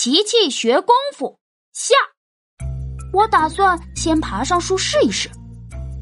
[0.00, 1.36] 琪琪学功夫
[1.72, 1.92] 下，
[3.12, 5.28] 我打算先爬上树试一试，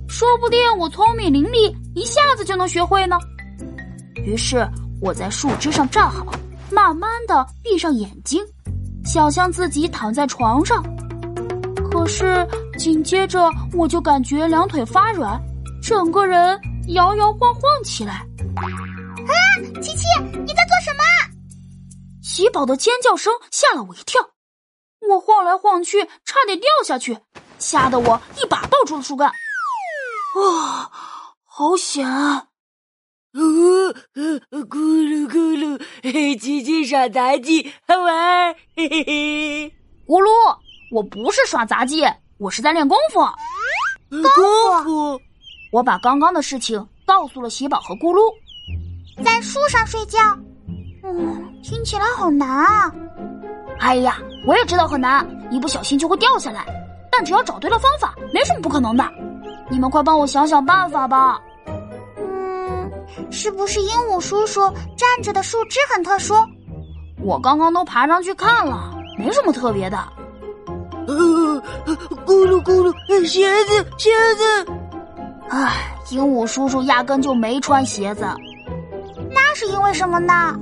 [0.07, 3.17] 说不定我聪明伶俐，一下子就能学会呢。
[4.17, 4.69] 于是
[5.01, 6.27] 我在树枝上站好，
[6.71, 8.45] 慢慢的闭上眼睛，
[9.07, 10.85] 想象自己躺在床上。
[11.91, 12.47] 可是
[12.79, 15.43] 紧接着我就感觉两腿发软，
[15.83, 18.17] 整个人摇摇晃晃起来。
[18.17, 19.33] 啊，
[19.81, 20.05] 琪琪，
[20.45, 20.66] 你在？
[22.37, 24.21] 喜宝的尖叫声吓了我一跳，
[25.09, 27.19] 我晃来晃去，差点掉下去，
[27.59, 29.33] 吓得我一把抱住了树干。
[30.35, 30.93] 哇，
[31.47, 32.07] 好险！
[32.07, 32.49] 啊！
[33.33, 39.75] 咕噜咕噜，嘿，琪琪耍杂技好玩，嘿嘿嘿。
[40.07, 40.29] 咕噜，
[40.93, 42.03] 我不是耍杂技，
[42.37, 43.21] 我是在练功夫。
[44.11, 45.19] 功夫，
[45.73, 48.21] 我把刚刚的事情告诉了喜宝和咕噜。
[49.25, 50.21] 在树上睡觉，
[51.07, 52.93] 嗯，听起来好难啊！
[53.79, 56.67] 哎呀，我也知道很难，一不小心就会掉下来。
[57.11, 59.05] 但只要找对了方法，没什么不可能的。
[59.71, 61.41] 你们快帮我想想办法吧。
[62.19, 62.91] 嗯，
[63.31, 64.61] 是不是鹦鹉叔叔
[64.97, 66.35] 站着的树枝很特殊？
[67.23, 69.99] 我刚刚都爬上去看了，没什么特别的。
[71.07, 71.63] 呃，
[72.27, 74.73] 咕噜咕噜，鞋子，鞋子。
[75.49, 78.27] 唉，鹦鹉叔叔压根就没穿鞋子。
[79.31, 80.59] 那是因为什么呢？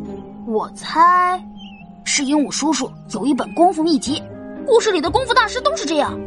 [0.47, 1.43] 我猜，
[2.05, 4.23] 是鹦鹉叔叔有一本功夫秘籍。
[4.67, 6.19] 故事里的功夫大师都是这样，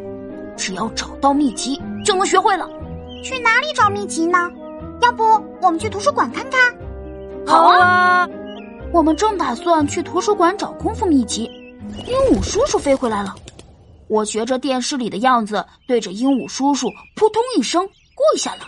[0.56, 2.68] 只要找到秘籍就能学会了。
[3.22, 4.38] 去哪里找秘籍呢？
[5.02, 5.22] 要不
[5.62, 6.76] 我们去图书馆看看？
[7.46, 8.28] 好啊！
[8.92, 11.44] 我们正打算去图书馆找功夫秘籍，
[12.06, 13.34] 鹦鹉叔叔飞回来了。
[14.08, 18.62] 我学着电视里的样子，对着鹦鹉叔叔扑通一声跪下了。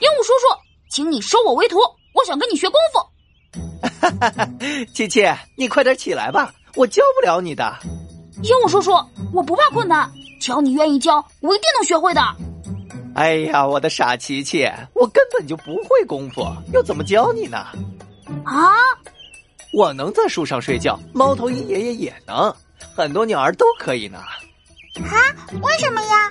[0.00, 0.58] 鹦鹉叔叔，
[0.90, 1.78] 请你收我为徒。
[2.14, 2.98] 我想跟你学功夫！
[4.92, 5.24] 琪琪，
[5.56, 7.76] 你快点起来吧，我教不了你的。
[8.42, 8.92] 鹦鹉叔叔，
[9.32, 12.20] 我不怕困难，只要你愿意教，我一定能学会的。
[13.14, 17.58] 哎呀，我的傻琪琪，我根本就不会功夫，又怎么教你呢？
[18.44, 18.74] 啊！
[19.72, 22.54] 我能在树上睡觉，猫头鹰爷爷也能，
[22.94, 24.18] 很多鸟儿都可以呢。
[24.18, 25.16] 啊？
[25.62, 26.30] 为什么呀？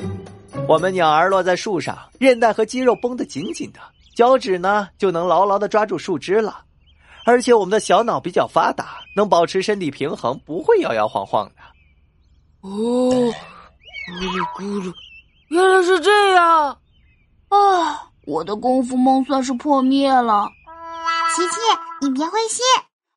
[0.67, 3.79] 我们鸟儿落在树上，韧带和肌肉绷得紧紧的。
[4.15, 6.61] 脚趾呢就能牢牢的抓住树枝了，
[7.25, 11.55] 而且我们的小脑比较发达，能保持身体平衡，不会摇摇晃晃的。
[12.61, 13.33] 哦，咕
[14.21, 14.93] 噜咕噜，
[15.49, 16.77] 原来是这样！
[17.49, 20.47] 啊，我的功夫梦算是破灭了。
[21.35, 21.55] 琪琪，
[22.01, 22.63] 你别灰心，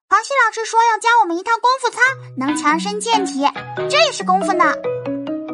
[0.08, 2.00] 螃蟹老师说要教我们一套功夫操，
[2.36, 3.46] 能强身健体，
[3.90, 4.64] 这也是功夫呢。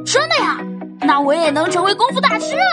[0.06, 0.58] 真的呀？
[1.00, 2.70] 那我也能成为功夫大师了。